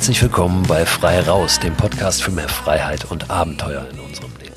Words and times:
Herzlich 0.00 0.22
willkommen 0.22 0.62
bei 0.66 0.86
Frei 0.86 1.20
Raus, 1.20 1.60
dem 1.60 1.76
Podcast 1.76 2.22
für 2.22 2.30
mehr 2.30 2.48
Freiheit 2.48 3.04
und 3.10 3.28
Abenteuer 3.28 3.86
in 3.92 4.00
unserem 4.00 4.30
Leben. 4.40 4.54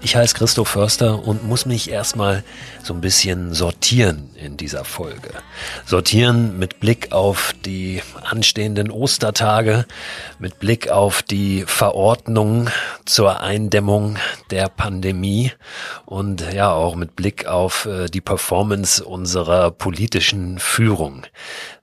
Ich 0.00 0.16
heiße 0.16 0.34
Christoph 0.34 0.70
Förster 0.70 1.24
und 1.24 1.46
muss 1.46 1.66
mich 1.66 1.88
erstmal 1.88 2.42
so 2.82 2.92
ein 2.92 3.00
bisschen 3.00 3.54
sortieren 3.54 4.30
in 4.34 4.56
dieser 4.56 4.84
Folge. 4.84 5.30
Sortieren 5.86 6.58
mit 6.58 6.80
Blick 6.80 7.12
auf 7.12 7.54
die 7.64 8.02
anstehenden 8.24 8.90
Ostertage, 8.90 9.86
mit 10.40 10.58
Blick 10.58 10.90
auf 10.90 11.22
die 11.22 11.62
Verordnung 11.64 12.68
zur 13.04 13.40
Eindämmung 13.40 14.16
der 14.50 14.68
Pandemie 14.68 15.52
und 16.06 16.52
ja 16.52 16.72
auch 16.72 16.96
mit 16.96 17.14
Blick 17.14 17.46
auf 17.46 17.86
äh, 17.86 18.06
die 18.06 18.20
Performance 18.20 19.04
unserer 19.04 19.70
politischen 19.70 20.58
Führung 20.58 21.22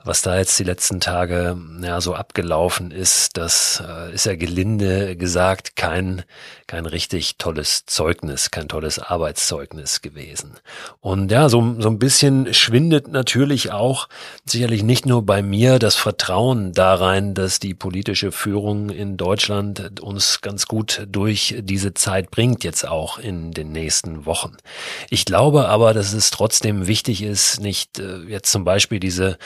was 0.09 0.23
da 0.23 0.39
jetzt 0.39 0.57
die 0.57 0.63
letzten 0.63 0.99
Tage 0.99 1.55
ja 1.83 2.01
so 2.01 2.15
abgelaufen 2.15 2.89
ist, 2.89 3.37
das 3.37 3.83
äh, 3.87 4.11
ist 4.11 4.25
ja 4.25 4.35
gelinde 4.35 5.15
gesagt 5.15 5.75
kein 5.75 6.23
kein 6.65 6.87
richtig 6.87 7.37
tolles 7.37 7.85
Zeugnis, 7.85 8.49
kein 8.49 8.67
tolles 8.67 8.97
Arbeitszeugnis 8.97 10.01
gewesen. 10.01 10.55
Und 10.99 11.31
ja, 11.31 11.47
so 11.47 11.75
so 11.77 11.89
ein 11.89 11.99
bisschen 11.99 12.55
schwindet 12.55 13.07
natürlich 13.07 13.71
auch 13.71 14.09
sicherlich 14.45 14.81
nicht 14.81 15.05
nur 15.05 15.23
bei 15.23 15.43
mir 15.43 15.77
das 15.77 15.95
Vertrauen 15.95 16.73
darein, 16.73 17.35
dass 17.35 17.59
die 17.59 17.75
politische 17.75 18.31
Führung 18.31 18.89
in 18.89 19.15
Deutschland 19.15 20.01
uns 20.01 20.41
ganz 20.41 20.65
gut 20.65 21.05
durch 21.07 21.55
diese 21.59 21.93
Zeit 21.93 22.31
bringt 22.31 22.63
jetzt 22.63 22.87
auch 22.87 23.19
in 23.19 23.51
den 23.51 23.71
nächsten 23.71 24.25
Wochen. 24.25 24.57
Ich 25.11 25.25
glaube 25.25 25.67
aber, 25.67 25.93
dass 25.93 26.13
es 26.13 26.31
trotzdem 26.31 26.87
wichtig 26.87 27.21
ist, 27.21 27.59
nicht 27.59 27.99
äh, 27.99 28.21
jetzt 28.27 28.51
zum 28.51 28.63
Beispiel 28.63 28.99
diese 28.99 29.37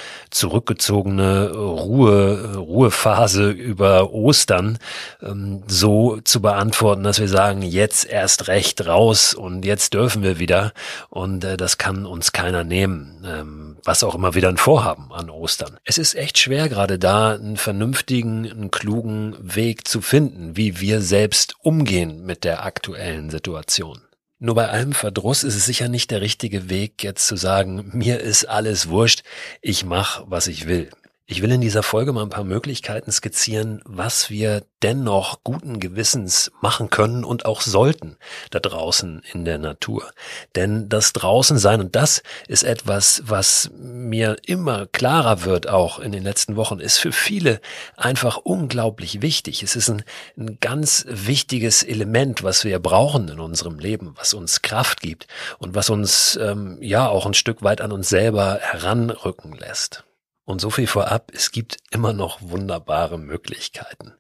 zurückgezogene 0.53 1.51
Ruhe, 1.51 2.57
Ruhephase 2.57 3.49
über 3.49 4.13
Ostern 4.13 4.77
ähm, 5.23 5.63
so 5.65 6.19
zu 6.23 6.43
beantworten, 6.43 7.01
dass 7.01 7.19
wir 7.19 7.27
sagen, 7.27 7.63
jetzt 7.63 8.05
erst 8.05 8.47
recht 8.49 8.85
raus 8.85 9.33
und 9.33 9.65
jetzt 9.65 9.95
dürfen 9.95 10.21
wir 10.21 10.37
wieder 10.37 10.73
und 11.09 11.43
äh, 11.43 11.57
das 11.57 11.79
kann 11.79 12.05
uns 12.05 12.33
keiner 12.33 12.63
nehmen, 12.63 13.25
ähm, 13.25 13.77
was 13.83 14.03
auch 14.03 14.13
immer 14.13 14.35
wieder 14.35 14.49
ein 14.49 14.57
Vorhaben 14.57 15.11
an 15.11 15.31
Ostern. 15.31 15.77
Es 15.85 15.97
ist 15.97 16.13
echt 16.13 16.37
schwer 16.37 16.69
gerade 16.69 16.99
da 16.99 17.33
einen 17.33 17.57
vernünftigen, 17.57 18.47
einen 18.47 18.69
klugen 18.69 19.35
Weg 19.41 19.87
zu 19.87 20.01
finden, 20.01 20.55
wie 20.55 20.79
wir 20.79 21.01
selbst 21.01 21.55
umgehen 21.61 22.27
mit 22.27 22.43
der 22.43 22.63
aktuellen 22.63 23.31
Situation. 23.31 24.01
Nur 24.45 24.55
bei 24.55 24.67
allem 24.67 24.91
Verdruss 24.91 25.45
ist 25.45 25.55
es 25.55 25.65
sicher 25.65 25.87
nicht 25.87 26.11
der 26.11 26.19
richtige 26.19 26.69
Weg, 26.69 27.01
jetzt 27.01 27.27
zu 27.27 27.37
sagen, 27.37 27.91
mir 27.93 28.19
ist 28.19 28.43
alles 28.43 28.89
wurscht, 28.89 29.23
ich 29.61 29.85
mach, 29.85 30.25
was 30.27 30.47
ich 30.47 30.67
will. 30.67 30.89
Ich 31.25 31.41
will 31.41 31.53
in 31.53 31.61
dieser 31.61 31.83
Folge 31.83 32.11
mal 32.11 32.23
ein 32.23 32.29
paar 32.29 32.43
Möglichkeiten 32.43 33.09
skizzieren, 33.09 33.81
was 33.85 34.29
wir 34.29 34.65
dennoch 34.81 35.41
guten 35.45 35.79
Gewissens 35.79 36.51
machen 36.59 36.89
können 36.89 37.23
und 37.23 37.45
auch 37.45 37.61
sollten 37.61 38.17
da 38.51 38.59
draußen 38.59 39.21
in 39.31 39.45
der 39.45 39.57
Natur. 39.57 40.11
Denn 40.57 40.89
das 40.89 41.13
draußen 41.13 41.57
sein, 41.57 41.79
und 41.79 41.95
das 41.95 42.23
ist 42.49 42.63
etwas, 42.63 43.23
was 43.25 43.71
mir 43.73 44.35
immer 44.45 44.85
klarer 44.87 45.45
wird, 45.45 45.69
auch 45.69 45.99
in 45.99 46.11
den 46.11 46.23
letzten 46.23 46.57
Wochen, 46.57 46.81
ist 46.81 46.97
für 46.97 47.13
viele 47.13 47.61
einfach 47.95 48.35
unglaublich 48.35 49.21
wichtig. 49.21 49.63
Es 49.63 49.77
ist 49.77 49.89
ein, 49.89 50.03
ein 50.37 50.57
ganz 50.59 51.05
wichtiges 51.07 51.83
Element, 51.83 52.43
was 52.43 52.65
wir 52.65 52.79
brauchen 52.79 53.29
in 53.29 53.39
unserem 53.39 53.79
Leben, 53.79 54.13
was 54.17 54.33
uns 54.33 54.61
Kraft 54.61 54.99
gibt 54.99 55.27
und 55.57 55.73
was 55.73 55.89
uns 55.89 56.35
ähm, 56.35 56.79
ja 56.81 57.07
auch 57.07 57.25
ein 57.25 57.33
Stück 57.33 57.63
weit 57.63 57.79
an 57.79 57.93
uns 57.93 58.09
selber 58.09 58.59
heranrücken 58.61 59.53
lässt. 59.53 60.03
Und 60.45 60.59
so 60.59 60.69
viel 60.69 60.87
vorab, 60.87 61.31
es 61.33 61.51
gibt 61.51 61.77
immer 61.89 62.11
noch 62.11 62.39
wunderbare 62.41 63.17
Möglichkeiten. 63.17 64.11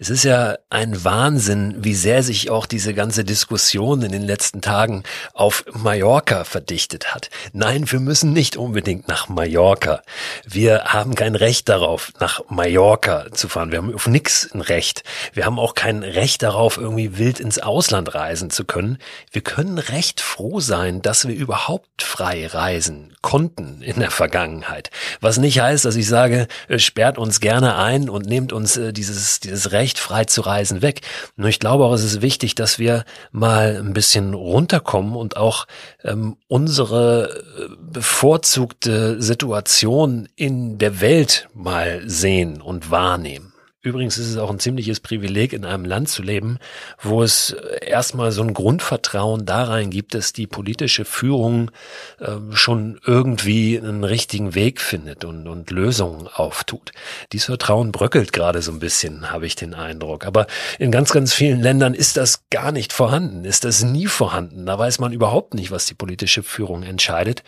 Es 0.00 0.10
ist 0.10 0.24
ja 0.24 0.56
ein 0.70 1.04
Wahnsinn, 1.04 1.76
wie 1.78 1.94
sehr 1.94 2.24
sich 2.24 2.50
auch 2.50 2.66
diese 2.66 2.94
ganze 2.94 3.24
Diskussion 3.24 4.02
in 4.02 4.10
den 4.10 4.24
letzten 4.24 4.60
Tagen 4.60 5.04
auf 5.34 5.64
Mallorca 5.72 6.42
verdichtet 6.42 7.14
hat. 7.14 7.30
Nein, 7.52 7.88
wir 7.92 8.00
müssen 8.00 8.32
nicht 8.32 8.56
unbedingt 8.56 9.06
nach 9.06 9.28
Mallorca. 9.28 10.02
Wir 10.44 10.82
haben 10.86 11.14
kein 11.14 11.36
Recht 11.36 11.68
darauf, 11.68 12.12
nach 12.18 12.40
Mallorca 12.48 13.26
zu 13.32 13.48
fahren. 13.48 13.70
Wir 13.70 13.78
haben 13.78 13.94
auf 13.94 14.08
nichts 14.08 14.50
ein 14.52 14.62
Recht. 14.62 15.04
Wir 15.32 15.46
haben 15.46 15.60
auch 15.60 15.76
kein 15.76 16.02
Recht 16.02 16.42
darauf, 16.42 16.76
irgendwie 16.76 17.18
wild 17.18 17.38
ins 17.38 17.60
Ausland 17.60 18.16
reisen 18.16 18.50
zu 18.50 18.64
können. 18.64 18.98
Wir 19.30 19.42
können 19.42 19.78
recht 19.78 20.20
froh 20.20 20.58
sein, 20.58 21.02
dass 21.02 21.28
wir 21.28 21.36
überhaupt 21.36 22.02
frei 22.02 22.48
reisen 22.48 23.14
konnten 23.22 23.80
in 23.82 24.00
der 24.00 24.10
Vergangenheit. 24.10 24.90
Was 25.20 25.38
nicht 25.38 25.60
heißt, 25.60 25.67
dass 25.76 25.96
ich 25.96 26.06
sage, 26.06 26.48
äh, 26.68 26.78
sperrt 26.78 27.18
uns 27.18 27.40
gerne 27.40 27.76
ein 27.76 28.08
und 28.08 28.26
nehmt 28.26 28.52
uns 28.52 28.76
äh, 28.76 28.92
dieses, 28.92 29.40
dieses 29.40 29.72
Recht 29.72 29.98
frei 29.98 30.24
zu 30.24 30.40
reisen 30.40 30.82
weg. 30.82 31.00
Nur 31.36 31.48
ich 31.48 31.60
glaube 31.60 31.84
auch, 31.84 31.92
es 31.92 32.04
ist 32.04 32.22
wichtig, 32.22 32.54
dass 32.54 32.78
wir 32.78 33.04
mal 33.32 33.76
ein 33.76 33.92
bisschen 33.92 34.34
runterkommen 34.34 35.14
und 35.14 35.36
auch 35.36 35.66
ähm, 36.04 36.36
unsere 36.48 37.42
äh, 37.58 37.68
bevorzugte 37.80 39.20
Situation 39.22 40.28
in 40.36 40.78
der 40.78 41.00
Welt 41.00 41.48
mal 41.54 42.02
sehen 42.06 42.60
und 42.60 42.90
wahrnehmen. 42.90 43.47
Übrigens 43.80 44.18
ist 44.18 44.26
es 44.26 44.36
auch 44.38 44.50
ein 44.50 44.58
ziemliches 44.58 44.98
Privileg, 44.98 45.52
in 45.52 45.64
einem 45.64 45.84
Land 45.84 46.08
zu 46.08 46.20
leben, 46.20 46.58
wo 47.00 47.22
es 47.22 47.54
erstmal 47.80 48.32
so 48.32 48.42
ein 48.42 48.52
Grundvertrauen 48.52 49.46
da 49.46 49.62
rein 49.62 49.90
gibt, 49.90 50.14
dass 50.14 50.32
die 50.32 50.48
politische 50.48 51.04
Führung 51.04 51.70
äh, 52.18 52.38
schon 52.50 52.98
irgendwie 53.06 53.78
einen 53.78 54.02
richtigen 54.02 54.56
Weg 54.56 54.80
findet 54.80 55.24
und, 55.24 55.46
und 55.46 55.70
Lösungen 55.70 56.26
auftut. 56.26 56.90
Dieses 57.32 57.46
Vertrauen 57.46 57.92
bröckelt 57.92 58.32
gerade 58.32 58.62
so 58.62 58.72
ein 58.72 58.80
bisschen, 58.80 59.30
habe 59.30 59.46
ich 59.46 59.54
den 59.54 59.74
Eindruck. 59.74 60.26
Aber 60.26 60.48
in 60.80 60.90
ganz, 60.90 61.12
ganz 61.12 61.32
vielen 61.32 61.60
Ländern 61.60 61.94
ist 61.94 62.16
das 62.16 62.48
gar 62.50 62.72
nicht 62.72 62.92
vorhanden, 62.92 63.44
ist 63.44 63.62
das 63.64 63.84
nie 63.84 64.06
vorhanden. 64.06 64.66
Da 64.66 64.76
weiß 64.76 64.98
man 64.98 65.12
überhaupt 65.12 65.54
nicht, 65.54 65.70
was 65.70 65.86
die 65.86 65.94
politische 65.94 66.42
Führung 66.42 66.82
entscheidet. 66.82 67.44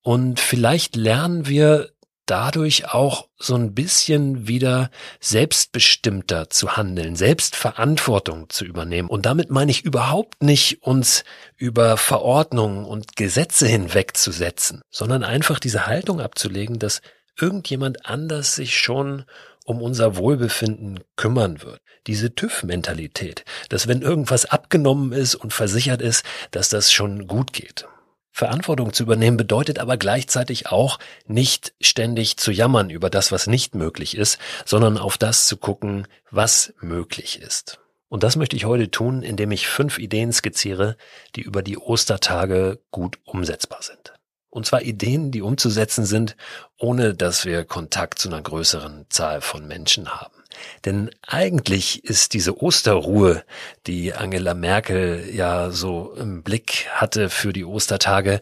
Und 0.00 0.38
vielleicht 0.38 0.96
lernen 0.96 1.46
wir 1.46 1.88
dadurch 2.26 2.92
auch 2.92 3.28
so 3.38 3.54
ein 3.54 3.74
bisschen 3.74 4.48
wieder 4.48 4.90
selbstbestimmter 5.20 6.50
zu 6.50 6.76
handeln, 6.76 7.16
Selbstverantwortung 7.16 8.48
zu 8.48 8.64
übernehmen. 8.64 9.08
Und 9.08 9.26
damit 9.26 9.50
meine 9.50 9.70
ich 9.70 9.84
überhaupt 9.84 10.42
nicht, 10.42 10.82
uns 10.82 11.24
über 11.56 11.96
Verordnungen 11.96 12.84
und 12.84 13.16
Gesetze 13.16 13.66
hinwegzusetzen, 13.66 14.82
sondern 14.90 15.22
einfach 15.22 15.58
diese 15.58 15.86
Haltung 15.86 16.20
abzulegen, 16.20 16.78
dass 16.78 17.02
irgendjemand 17.38 18.06
anders 18.06 18.54
sich 18.54 18.78
schon 18.78 19.24
um 19.64 19.82
unser 19.82 20.16
Wohlbefinden 20.16 21.00
kümmern 21.16 21.62
wird. 21.62 21.80
Diese 22.06 22.34
TÜV-Mentalität, 22.34 23.44
dass 23.70 23.88
wenn 23.88 24.02
irgendwas 24.02 24.44
abgenommen 24.44 25.12
ist 25.12 25.34
und 25.34 25.52
versichert 25.52 26.02
ist, 26.02 26.24
dass 26.50 26.68
das 26.68 26.92
schon 26.92 27.26
gut 27.26 27.52
geht. 27.54 27.86
Verantwortung 28.36 28.92
zu 28.92 29.04
übernehmen 29.04 29.36
bedeutet 29.36 29.78
aber 29.78 29.96
gleichzeitig 29.96 30.66
auch, 30.66 30.98
nicht 31.24 31.72
ständig 31.80 32.36
zu 32.36 32.50
jammern 32.50 32.90
über 32.90 33.08
das, 33.08 33.30
was 33.30 33.46
nicht 33.46 33.76
möglich 33.76 34.16
ist, 34.16 34.38
sondern 34.64 34.98
auf 34.98 35.16
das 35.16 35.46
zu 35.46 35.56
gucken, 35.56 36.08
was 36.32 36.74
möglich 36.80 37.40
ist. 37.40 37.78
Und 38.08 38.24
das 38.24 38.34
möchte 38.34 38.56
ich 38.56 38.64
heute 38.64 38.90
tun, 38.90 39.22
indem 39.22 39.52
ich 39.52 39.68
fünf 39.68 40.00
Ideen 40.00 40.32
skizziere, 40.32 40.96
die 41.36 41.42
über 41.42 41.62
die 41.62 41.78
Ostertage 41.78 42.80
gut 42.90 43.20
umsetzbar 43.22 43.82
sind. 43.82 44.14
Und 44.50 44.66
zwar 44.66 44.82
Ideen, 44.82 45.30
die 45.30 45.42
umzusetzen 45.42 46.04
sind, 46.04 46.36
ohne 46.76 47.14
dass 47.14 47.44
wir 47.44 47.64
Kontakt 47.64 48.18
zu 48.18 48.28
einer 48.28 48.42
größeren 48.42 49.06
Zahl 49.10 49.42
von 49.42 49.68
Menschen 49.68 50.08
haben. 50.08 50.43
Denn 50.84 51.10
eigentlich 51.26 52.04
ist 52.04 52.34
diese 52.34 52.62
Osterruhe, 52.62 53.44
die 53.86 54.14
Angela 54.14 54.54
Merkel 54.54 55.28
ja 55.32 55.70
so 55.70 56.14
im 56.14 56.42
Blick 56.42 56.86
hatte 56.90 57.30
für 57.30 57.52
die 57.52 57.64
Ostertage, 57.64 58.40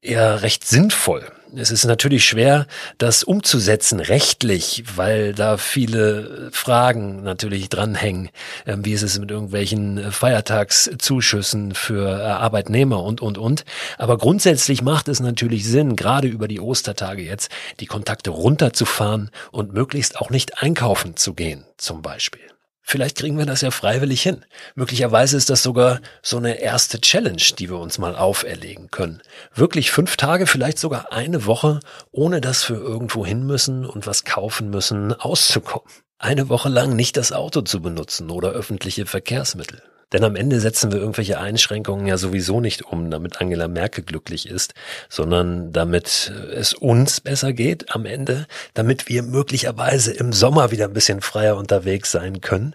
eher 0.00 0.42
recht 0.42 0.66
sinnvoll. 0.66 1.30
Es 1.56 1.70
ist 1.70 1.84
natürlich 1.84 2.24
schwer, 2.24 2.66
das 2.98 3.24
umzusetzen 3.24 4.00
rechtlich, 4.00 4.84
weil 4.94 5.34
da 5.34 5.56
viele 5.56 6.50
Fragen 6.52 7.22
natürlich 7.22 7.68
dranhängen. 7.68 8.30
Ähm, 8.66 8.84
wie 8.84 8.92
ist 8.92 9.02
es 9.02 9.18
mit 9.18 9.30
irgendwelchen 9.30 10.12
Feiertagszuschüssen 10.12 11.74
für 11.74 12.20
äh, 12.20 12.22
Arbeitnehmer 12.22 13.02
und, 13.02 13.20
und, 13.20 13.38
und. 13.38 13.64
Aber 13.98 14.18
grundsätzlich 14.18 14.82
macht 14.82 15.08
es 15.08 15.20
natürlich 15.20 15.66
Sinn, 15.66 15.96
gerade 15.96 16.28
über 16.28 16.48
die 16.48 16.60
Ostertage 16.60 17.22
jetzt, 17.22 17.50
die 17.80 17.86
Kontakte 17.86 18.30
runterzufahren 18.30 19.30
und 19.50 19.72
möglichst 19.72 20.18
auch 20.18 20.30
nicht 20.30 20.62
einkaufen 20.62 21.16
zu 21.16 21.34
gehen, 21.34 21.64
zum 21.76 22.02
Beispiel. 22.02 22.42
Vielleicht 22.90 23.18
kriegen 23.18 23.38
wir 23.38 23.46
das 23.46 23.60
ja 23.60 23.70
freiwillig 23.70 24.20
hin. 24.20 24.44
Möglicherweise 24.74 25.36
ist 25.36 25.48
das 25.48 25.62
sogar 25.62 26.00
so 26.22 26.38
eine 26.38 26.60
erste 26.60 27.00
Challenge, 27.00 27.40
die 27.56 27.70
wir 27.70 27.78
uns 27.78 27.98
mal 27.98 28.16
auferlegen 28.16 28.90
können. 28.90 29.22
Wirklich 29.54 29.92
fünf 29.92 30.16
Tage, 30.16 30.48
vielleicht 30.48 30.76
sogar 30.80 31.12
eine 31.12 31.46
Woche, 31.46 31.78
ohne 32.10 32.40
dass 32.40 32.68
wir 32.68 32.78
irgendwo 32.78 33.24
hin 33.24 33.46
müssen 33.46 33.86
und 33.86 34.08
was 34.08 34.24
kaufen 34.24 34.70
müssen, 34.70 35.12
auszukommen. 35.12 35.88
Eine 36.18 36.48
Woche 36.48 36.68
lang 36.68 36.96
nicht 36.96 37.16
das 37.16 37.30
Auto 37.30 37.60
zu 37.60 37.80
benutzen 37.80 38.28
oder 38.28 38.50
öffentliche 38.50 39.06
Verkehrsmittel. 39.06 39.80
Denn 40.12 40.24
am 40.24 40.34
Ende 40.34 40.60
setzen 40.60 40.90
wir 40.90 40.98
irgendwelche 40.98 41.38
Einschränkungen 41.38 42.06
ja 42.06 42.16
sowieso 42.16 42.60
nicht 42.60 42.82
um, 42.86 43.10
damit 43.10 43.40
Angela 43.40 43.68
Merkel 43.68 44.02
glücklich 44.02 44.48
ist, 44.48 44.74
sondern 45.08 45.72
damit 45.72 46.32
es 46.52 46.74
uns 46.74 47.20
besser 47.20 47.52
geht 47.52 47.94
am 47.94 48.06
Ende, 48.06 48.46
damit 48.74 49.08
wir 49.08 49.22
möglicherweise 49.22 50.12
im 50.12 50.32
Sommer 50.32 50.72
wieder 50.72 50.86
ein 50.86 50.92
bisschen 50.92 51.20
freier 51.20 51.56
unterwegs 51.56 52.10
sein 52.10 52.40
können. 52.40 52.74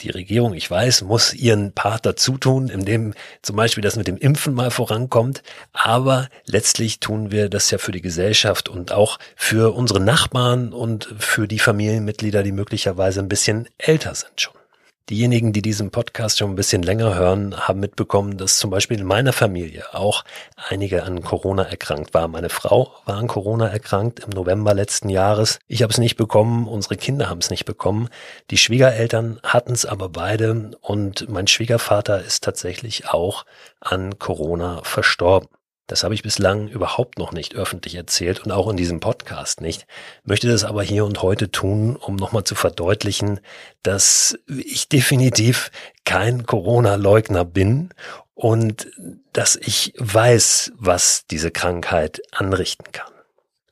Die 0.00 0.10
Regierung, 0.10 0.54
ich 0.54 0.68
weiß, 0.68 1.02
muss 1.02 1.32
ihren 1.32 1.72
Part 1.72 2.04
dazu 2.04 2.36
tun, 2.36 2.68
indem 2.68 3.14
zum 3.42 3.54
Beispiel 3.56 3.82
das 3.82 3.96
mit 3.96 4.08
dem 4.08 4.16
Impfen 4.16 4.52
mal 4.52 4.72
vorankommt. 4.72 5.42
Aber 5.72 6.28
letztlich 6.46 6.98
tun 6.98 7.30
wir 7.30 7.48
das 7.48 7.70
ja 7.70 7.78
für 7.78 7.92
die 7.92 8.00
Gesellschaft 8.00 8.68
und 8.68 8.90
auch 8.90 9.18
für 9.36 9.74
unsere 9.74 10.00
Nachbarn 10.00 10.72
und 10.72 11.14
für 11.18 11.46
die 11.46 11.60
Familienmitglieder, 11.60 12.42
die 12.42 12.52
möglicherweise 12.52 13.20
ein 13.20 13.28
bisschen 13.28 13.68
älter 13.78 14.14
sind 14.14 14.40
schon. 14.40 14.61
Diejenigen, 15.10 15.52
die 15.52 15.62
diesen 15.62 15.90
Podcast 15.90 16.38
schon 16.38 16.50
ein 16.50 16.54
bisschen 16.54 16.82
länger 16.82 17.16
hören, 17.16 17.56
haben 17.56 17.80
mitbekommen, 17.80 18.36
dass 18.36 18.58
zum 18.58 18.70
Beispiel 18.70 19.00
in 19.00 19.06
meiner 19.06 19.32
Familie 19.32 19.92
auch 19.92 20.24
einige 20.68 21.02
an 21.02 21.22
Corona 21.22 21.64
erkrankt 21.64 22.14
waren. 22.14 22.30
Meine 22.30 22.50
Frau 22.50 22.92
war 23.04 23.16
an 23.16 23.26
Corona 23.26 23.66
erkrankt 23.66 24.20
im 24.20 24.30
November 24.30 24.74
letzten 24.74 25.08
Jahres. 25.08 25.58
Ich 25.66 25.82
habe 25.82 25.90
es 25.92 25.98
nicht 25.98 26.16
bekommen, 26.16 26.68
unsere 26.68 26.96
Kinder 26.96 27.28
haben 27.28 27.40
es 27.40 27.50
nicht 27.50 27.64
bekommen. 27.64 28.08
Die 28.52 28.58
Schwiegereltern 28.58 29.40
hatten 29.42 29.72
es 29.72 29.84
aber 29.84 30.08
beide 30.08 30.70
und 30.80 31.28
mein 31.28 31.48
Schwiegervater 31.48 32.22
ist 32.22 32.44
tatsächlich 32.44 33.08
auch 33.08 33.44
an 33.80 34.20
Corona 34.20 34.82
verstorben. 34.84 35.48
Das 35.92 36.04
habe 36.04 36.14
ich 36.14 36.22
bislang 36.22 36.68
überhaupt 36.68 37.18
noch 37.18 37.32
nicht 37.32 37.54
öffentlich 37.54 37.96
erzählt 37.96 38.40
und 38.40 38.50
auch 38.50 38.70
in 38.70 38.78
diesem 38.78 38.98
Podcast 38.98 39.60
nicht. 39.60 39.86
Möchte 40.24 40.48
das 40.48 40.64
aber 40.64 40.82
hier 40.82 41.04
und 41.04 41.20
heute 41.20 41.50
tun, 41.50 41.96
um 41.96 42.16
nochmal 42.16 42.44
zu 42.44 42.54
verdeutlichen, 42.54 43.40
dass 43.82 44.38
ich 44.48 44.88
definitiv 44.88 45.70
kein 46.06 46.46
Corona-Leugner 46.46 47.44
bin 47.44 47.90
und 48.34 48.88
dass 49.34 49.56
ich 49.56 49.92
weiß, 49.98 50.72
was 50.76 51.26
diese 51.26 51.50
Krankheit 51.50 52.22
anrichten 52.30 52.90
kann. 52.92 53.12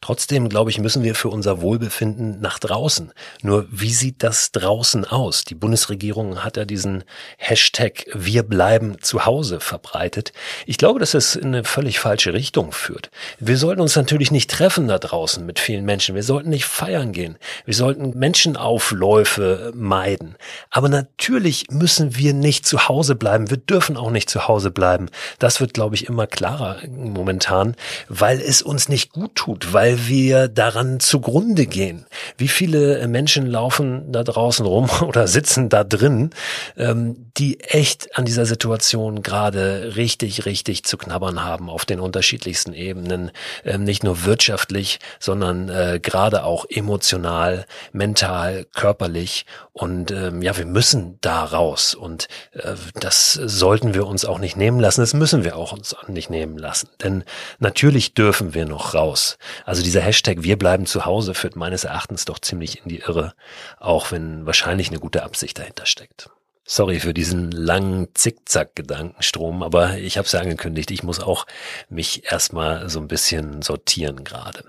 Trotzdem, 0.02 0.49
glaube 0.49 0.70
ich, 0.70 0.79
müssen 0.79 1.02
wir 1.02 1.14
für 1.14 1.29
unser 1.29 1.61
Wohlbefinden 1.61 2.41
nach 2.41 2.58
draußen. 2.58 3.12
Nur 3.43 3.67
wie 3.70 3.93
sieht 3.93 4.23
das 4.23 4.50
draußen 4.50 5.05
aus? 5.05 5.44
Die 5.44 5.55
Bundesregierung 5.55 6.43
hat 6.43 6.56
ja 6.56 6.64
diesen 6.64 7.05
Hashtag 7.37 8.06
Wir 8.14 8.43
bleiben 8.43 8.97
zu 9.02 9.26
Hause 9.26 9.61
verbreitet. 9.61 10.32
Ich 10.64 10.79
glaube, 10.79 11.00
dass 11.00 11.12
es 11.12 11.37
in 11.37 11.49
eine 11.49 11.64
völlig 11.64 11.99
falsche 11.99 12.32
Richtung 12.32 12.73
führt. 12.73 13.11
Wir 13.38 13.58
sollten 13.58 13.82
uns 13.82 13.94
natürlich 13.94 14.31
nicht 14.31 14.50
treffen 14.50 14.88
da 14.88 14.99
draußen 14.99 15.44
mit 15.44 15.58
vielen 15.58 15.85
Menschen. 15.85 16.14
Wir 16.14 16.23
sollten 16.23 16.49
nicht 16.49 16.64
feiern 16.64 17.12
gehen. 17.12 17.37
Wir 17.67 17.75
sollten 17.75 18.19
Menschenaufläufe 18.19 19.70
meiden. 19.75 20.37
Aber 20.70 20.88
natürlich 20.88 21.67
müssen 21.70 22.17
wir 22.17 22.32
nicht 22.32 22.64
zu 22.67 22.88
Hause 22.88 23.17
bleiben. 23.17 23.50
Wir 23.50 23.58
dürfen 23.58 23.99
auch 23.99 24.11
nicht 24.11 24.31
zu 24.31 24.49
Hause 24.49 24.70
bleiben. 24.70 25.11
Das 25.38 25.61
wird, 25.61 25.75
glaube 25.75 25.94
ich, 25.94 26.06
immer 26.06 26.26
klarer 26.26 26.79
momentan, 26.88 27.76
weil 28.08 28.41
es 28.41 28.62
uns 28.62 28.88
nicht 28.88 29.12
gut 29.12 29.35
tut, 29.35 29.75
weil 29.75 29.89
weil 29.90 30.08
wir 30.08 30.48
daran 30.48 31.00
zugrunde 31.00 31.66
gehen. 31.66 32.06
Wie 32.37 32.46
viele 32.46 33.06
Menschen 33.08 33.46
laufen 33.46 34.12
da 34.12 34.22
draußen 34.22 34.64
rum 34.64 34.88
oder 35.02 35.26
sitzen 35.26 35.69
da 35.69 35.82
drin, 35.82 36.31
ähm, 36.76 37.31
die 37.37 37.60
echt 37.60 38.16
an 38.16 38.25
dieser 38.25 38.46
Situation 38.46 39.22
gerade 39.22 39.96
richtig, 39.96 40.46
richtig 40.46 40.84
zu 40.84 40.96
knabbern 40.96 41.42
haben 41.42 41.69
auf 41.69 41.84
den 41.84 41.98
unterschiedlichsten 41.98 42.72
Ebenen, 42.72 43.32
ähm, 43.64 43.82
nicht 43.82 44.04
nur 44.04 44.25
wirtschaftlich, 44.25 45.00
sondern 45.19 45.69
äh, 45.69 45.98
gerade 46.00 46.44
auch 46.44 46.66
emotional, 46.69 47.66
mental, 47.92 48.66
körperlich. 48.75 49.44
Und 49.72 50.10
ähm, 50.10 50.42
ja, 50.42 50.56
wir 50.56 50.66
müssen 50.66 51.19
da 51.20 51.44
raus 51.44 51.94
und 51.94 52.28
äh, 52.52 52.75
das 53.00 53.32
sollten 53.32 53.94
wir 53.94 54.06
uns 54.06 54.25
auch 54.25 54.38
nicht 54.38 54.56
nehmen 54.56 54.78
lassen. 54.78 55.00
Das 55.00 55.14
müssen 55.14 55.42
wir 55.42 55.56
auch 55.56 55.72
uns 55.72 55.96
nicht 56.06 56.31
nehmen 56.31 56.58
lassen, 56.58 56.88
denn 57.02 57.25
natürlich 57.58 58.14
dürfen 58.14 58.54
wir 58.54 58.66
noch 58.66 58.94
raus. 58.94 59.38
Also 59.64 59.80
also 59.81 59.87
dieser 59.87 60.03
Hashtag 60.03 60.43
Wir 60.43 60.59
bleiben 60.59 60.85
zu 60.85 61.06
Hause 61.06 61.32
führt 61.32 61.56
meines 61.56 61.85
Erachtens 61.85 62.27
doch 62.27 62.38
ziemlich 62.38 62.82
in 62.82 62.91
die 62.91 62.99
Irre, 62.99 63.32
auch 63.79 64.12
wenn 64.12 64.44
wahrscheinlich 64.44 64.91
eine 64.91 64.99
gute 64.99 65.23
Absicht 65.23 65.59
dahinter 65.59 65.87
steckt. 65.87 66.29
Sorry 66.67 67.00
für 67.00 67.15
diesen 67.15 67.50
langen 67.50 68.09
Zickzack-Gedankenstrom, 68.15 69.62
aber 69.62 69.97
ich 69.97 70.19
habe 70.19 70.27
es 70.27 70.32
ja 70.32 70.41
angekündigt, 70.41 70.91
ich 70.91 71.03
muss 71.03 71.19
auch 71.19 71.47
mich 71.88 72.31
erstmal 72.31 72.91
so 72.91 73.00
ein 73.00 73.09
bisschen 73.09 73.62
sortieren 73.62 74.23
gerade. 74.23 74.65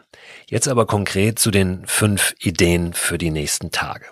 Jetzt 0.48 0.70
aber 0.70 0.86
konkret 0.86 1.40
zu 1.40 1.52
den 1.52 1.86
fünf 1.88 2.34
Ideen 2.40 2.94
für 2.94 3.18
die 3.18 3.32
nächsten 3.32 3.70
Tage. 3.72 4.06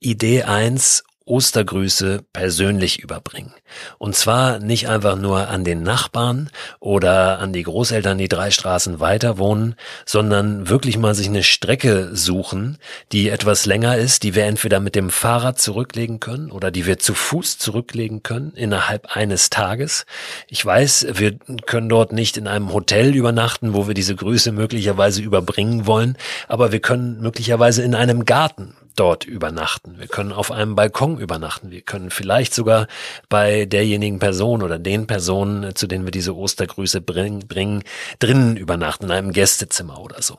Idee 0.00 0.42
eins 0.42 1.04
Ostergrüße 1.30 2.24
persönlich 2.32 2.98
überbringen. 2.98 3.54
Und 3.98 4.16
zwar 4.16 4.58
nicht 4.58 4.88
einfach 4.88 5.16
nur 5.16 5.48
an 5.48 5.64
den 5.64 5.82
Nachbarn 5.82 6.50
oder 6.80 7.38
an 7.38 7.52
die 7.52 7.62
Großeltern, 7.62 8.18
die 8.18 8.28
drei 8.28 8.50
Straßen 8.50 8.98
weiter 8.98 9.38
wohnen, 9.38 9.76
sondern 10.04 10.68
wirklich 10.68 10.98
mal 10.98 11.14
sich 11.14 11.28
eine 11.28 11.44
Strecke 11.44 12.10
suchen, 12.12 12.78
die 13.12 13.28
etwas 13.28 13.64
länger 13.64 13.96
ist, 13.96 14.24
die 14.24 14.34
wir 14.34 14.44
entweder 14.44 14.80
mit 14.80 14.96
dem 14.96 15.10
Fahrrad 15.10 15.60
zurücklegen 15.60 16.18
können 16.18 16.50
oder 16.50 16.70
die 16.70 16.84
wir 16.84 16.98
zu 16.98 17.14
Fuß 17.14 17.58
zurücklegen 17.58 18.22
können 18.22 18.52
innerhalb 18.54 19.16
eines 19.16 19.50
Tages. 19.50 20.06
Ich 20.48 20.66
weiß, 20.66 21.06
wir 21.12 21.38
können 21.66 21.88
dort 21.88 22.12
nicht 22.12 22.36
in 22.36 22.48
einem 22.48 22.72
Hotel 22.72 23.14
übernachten, 23.14 23.72
wo 23.72 23.86
wir 23.86 23.94
diese 23.94 24.16
Grüße 24.16 24.50
möglicherweise 24.50 25.22
überbringen 25.22 25.86
wollen, 25.86 26.16
aber 26.48 26.72
wir 26.72 26.80
können 26.80 27.20
möglicherweise 27.20 27.82
in 27.82 27.94
einem 27.94 28.24
Garten 28.24 28.74
dort 28.96 29.24
übernachten. 29.24 29.98
Wir 29.98 30.06
können 30.06 30.32
auf 30.32 30.50
einem 30.50 30.74
Balkon 30.74 31.18
übernachten. 31.18 31.70
Wir 31.70 31.80
können 31.80 32.10
vielleicht 32.10 32.54
sogar 32.54 32.86
bei 33.28 33.66
derjenigen 33.66 34.18
Person 34.18 34.62
oder 34.62 34.78
den 34.78 35.06
Personen, 35.06 35.74
zu 35.74 35.86
denen 35.86 36.04
wir 36.04 36.10
diese 36.10 36.36
Ostergrüße 36.36 37.00
bringen, 37.00 37.46
bringen 37.46 37.82
drinnen 38.18 38.56
übernachten, 38.56 39.06
in 39.06 39.10
einem 39.10 39.32
Gästezimmer 39.32 40.00
oder 40.00 40.22
so. 40.22 40.38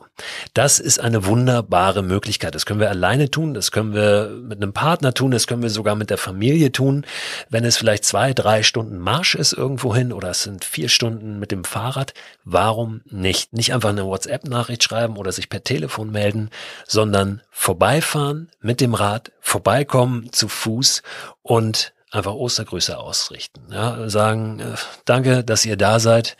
Das 0.54 0.78
ist 0.78 0.98
eine 0.98 1.26
wunderbare 1.26 2.02
Möglichkeit. 2.02 2.54
Das 2.54 2.66
können 2.66 2.80
wir 2.80 2.90
alleine 2.90 3.30
tun, 3.30 3.54
das 3.54 3.70
können 3.72 3.94
wir 3.94 4.28
mit 4.28 4.62
einem 4.62 4.72
Partner 4.72 5.14
tun, 5.14 5.30
das 5.30 5.46
können 5.46 5.62
wir 5.62 5.70
sogar 5.70 5.94
mit 5.94 6.10
der 6.10 6.18
Familie 6.18 6.72
tun. 6.72 7.04
Wenn 7.48 7.64
es 7.64 7.76
vielleicht 7.76 8.04
zwei, 8.04 8.32
drei 8.32 8.62
Stunden 8.62 8.98
Marsch 8.98 9.34
ist 9.34 9.52
irgendwohin 9.52 10.12
oder 10.12 10.30
es 10.30 10.42
sind 10.42 10.64
vier 10.64 10.88
Stunden 10.88 11.38
mit 11.38 11.50
dem 11.50 11.64
Fahrrad, 11.64 12.14
warum 12.44 13.02
nicht? 13.06 13.52
Nicht 13.52 13.72
einfach 13.74 13.90
eine 13.90 14.04
WhatsApp-Nachricht 14.04 14.82
schreiben 14.82 15.16
oder 15.16 15.32
sich 15.32 15.48
per 15.48 15.64
Telefon 15.64 16.10
melden, 16.10 16.50
sondern 16.86 17.40
vorbeifahren 17.50 18.41
mit 18.60 18.80
dem 18.80 18.94
Rad, 18.94 19.32
vorbeikommen 19.40 20.32
zu 20.32 20.48
Fuß 20.48 21.02
und 21.42 21.92
einfach 22.10 22.34
Ostergrüße 22.34 22.96
ausrichten. 22.98 23.62
Ja, 23.72 24.08
sagen, 24.08 24.60
äh, 24.60 24.74
danke, 25.04 25.42
dass 25.44 25.64
ihr 25.64 25.76
da 25.76 25.98
seid. 25.98 26.36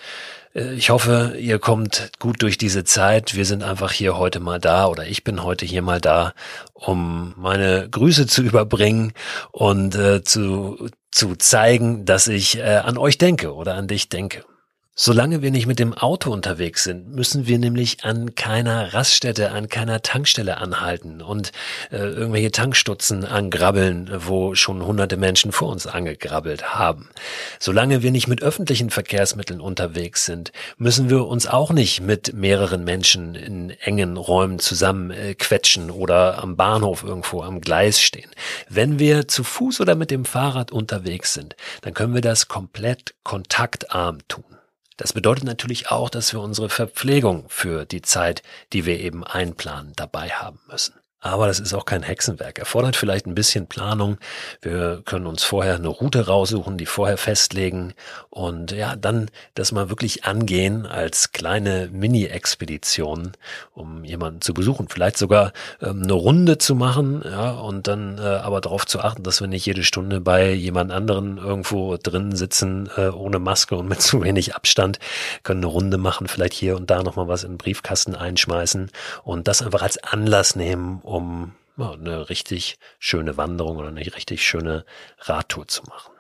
Äh, 0.55 0.75
ich 0.75 0.91
hoffe, 0.91 1.37
ihr 1.39 1.59
kommt 1.59 2.11
gut 2.19 2.43
durch 2.43 2.59
diese 2.59 2.85
Zeit. 2.85 3.35
Wir 3.35 3.45
sind 3.45 3.63
einfach 3.63 3.93
hier 3.93 4.17
heute 4.17 4.41
mal 4.41 4.59
da 4.59 4.87
oder 4.87 5.07
ich 5.07 5.25
bin 5.25 5.43
heute 5.43 5.65
hier 5.65 5.83
mal 5.83 6.01
da, 6.01 6.35
um 6.75 7.35
meine 7.37 7.89
Grüße 7.91 8.27
zu 8.27 8.43
überbringen 8.43 9.13
und 9.51 9.95
äh, 9.95 10.23
zu, 10.23 10.89
zu 11.11 11.37
zeigen, 11.37 12.05
dass 12.05 12.29
ich 12.29 12.59
äh, 12.59 12.83
an 12.85 12.99
euch 12.99 13.19
denke 13.19 13.55
oder 13.55 13.75
an 13.75 13.89
dich 13.89 14.09
denke. 14.09 14.45
Solange 14.95 15.41
wir 15.41 15.51
nicht 15.51 15.67
mit 15.67 15.79
dem 15.79 15.95
Auto 15.95 16.31
unterwegs 16.31 16.85
sind, 16.85 17.09
müssen 17.09 17.47
wir 17.47 17.59
nämlich 17.59 18.05
an 18.05 18.35
keiner 18.35 18.93
Raststätte, 18.93 19.51
an 19.51 19.71
keiner 19.71 20.03
Tankstelle 20.03 20.59
anhalten 20.59 21.23
und 21.23 21.51
äh, 21.91 21.97
irgendwelche 21.97 22.51
Tankstutzen 22.51 23.25
angrabbeln, 23.25 24.11
wo 24.27 24.55
schon 24.55 24.85
hunderte 24.85 25.17
Menschen 25.17 25.51
vor 25.51 25.71
uns 25.71 25.87
angegrabbelt 25.87 26.75
haben. 26.75 27.09
Solange 27.59 28.03
wir 28.03 28.11
nicht 28.11 28.29
mit 28.29 28.43
öffentlichen 28.43 28.91
Verkehrsmitteln 28.91 29.63
unterwegs 29.63 30.27
sind, 30.27 30.53
müssen 30.77 31.09
wir 31.09 31.27
uns 31.27 31.47
auch 31.47 31.71
nicht 31.71 32.03
mit 32.03 32.35
mehreren 32.35 32.85
Menschen 32.85 33.35
in 33.35 33.71
engen 33.71 34.19
Räumen 34.19 34.59
zusammen 34.59 35.11
äh, 35.11 35.35
quetschen 35.35 35.91
oder 35.91 36.43
am 36.43 36.57
Bahnhof 36.57 37.03
irgendwo 37.03 37.41
am 37.41 37.63
Gleis 37.63 37.99
stehen. 37.99 38.31
Wenn 38.69 38.99
wir 38.99 39.27
zu 39.27 39.43
Fuß 39.43 39.81
oder 39.81 39.95
mit 39.95 40.11
dem 40.11 40.27
Fahrrad 40.27 40.71
unterwegs 40.71 41.33
sind, 41.33 41.57
dann 41.81 41.95
können 41.95 42.13
wir 42.13 42.21
das 42.21 42.47
komplett 42.47 43.15
kontaktarm 43.23 44.19
tun. 44.29 44.45
Das 45.03 45.15
bedeutet 45.15 45.43
natürlich 45.43 45.91
auch, 45.91 46.11
dass 46.11 46.33
wir 46.33 46.41
unsere 46.41 46.69
Verpflegung 46.69 47.47
für 47.49 47.85
die 47.85 48.03
Zeit, 48.03 48.45
die 48.73 48.87
wir 48.87 49.01
eben 49.01 49.25
einplanen, 49.25 49.95
dabei 49.97 50.29
haben 50.29 50.61
müssen. 50.69 50.95
Aber 51.23 51.47
das 51.47 51.61
ist 51.61 51.73
auch 51.73 51.85
kein 51.85 52.03
Hexenwerk. 52.03 52.59
Erfordert 52.59 52.97
vielleicht 52.97 53.27
ein 53.27 53.37
bisschen 53.37 53.69
Planung. 53.69 54.19
Wir 54.61 55.03
können 55.05 55.29
uns 55.29 55.45
vorher 55.45 55.77
eine 55.77 55.87
Route 55.87 56.27
raussuchen, 56.27 56.77
die 56.77 56.87
vorher 56.87 57.17
festlegen 57.17 57.95
und 58.29 58.73
ja, 58.73 58.97
dann 58.97 59.31
das 59.55 59.71
mal 59.71 59.89
wirklich 59.89 60.25
angehen 60.25 60.85
als 60.85 61.31
kleine 61.31 61.89
Mini-Expedition, 61.93 63.33
um 63.73 64.05
jemanden 64.05 64.41
zu 64.41 64.53
besuchen. 64.53 64.89
Vielleicht 64.89 65.17
sogar 65.17 65.53
ähm, 65.81 66.03
eine 66.03 66.13
Runde 66.13 66.59
zu 66.59 66.75
machen, 66.75 67.23
ja, 67.25 67.53
und 67.53 67.87
dann 67.87 68.19
äh, 68.19 68.23
aber 68.23 68.61
darauf 68.61 68.85
zu 68.85 69.01
achten, 69.01 69.23
dass 69.23 69.41
wir 69.41 69.47
nicht 69.47 69.65
jede 69.65 69.85
Stunde 69.85 70.21
bei 70.21 70.51
jemand 70.51 70.91
anderen 70.91 71.39
irgendwo 71.39 71.97
drin 71.99 72.35
sitzen, 72.35 72.91
äh, 72.97 73.09
ohne 73.09 73.39
Maske 73.39 73.77
und 73.77 73.89
mit 73.89 74.03
zu 74.03 74.25
wenig 74.25 74.57
Abstand, 74.57 74.99
können 75.45 75.61
eine 75.61 75.73
Runde 75.73 75.99
machen, 75.99 76.27
vielleicht 76.27 76.55
hier 76.55 76.75
und 76.77 76.91
da 76.91 77.05
nochmal 77.05 77.29
was 77.29 77.45
in 77.45 77.53
den 77.53 77.59
Briefkasten 77.59 78.17
einschmeißen 78.17 78.91
und 79.23 79.47
das 79.47 79.63
einfach 79.63 79.83
als 79.83 80.03
Anlass 80.03 80.57
nehmen, 80.57 81.01
um 81.13 81.55
ja, 81.77 81.93
eine 81.93 82.29
richtig 82.29 82.79
schöne 82.99 83.37
Wanderung 83.37 83.77
oder 83.77 83.89
eine 83.89 84.01
richtig 84.01 84.47
schöne 84.47 84.85
Radtour 85.19 85.69
zu 85.69 85.83
machen. 85.85 86.13